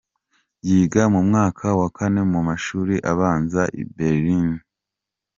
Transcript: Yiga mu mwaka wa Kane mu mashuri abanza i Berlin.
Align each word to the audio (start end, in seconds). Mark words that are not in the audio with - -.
Yiga 0.67 1.03
mu 1.13 1.21
mwaka 1.27 1.65
wa 1.79 1.87
Kane 1.97 2.21
mu 2.31 2.39
mashuri 2.47 2.95
abanza 3.11 3.61
i 3.81 3.83
Berlin. 3.95 4.49